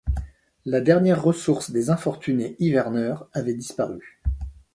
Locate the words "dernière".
0.81-1.21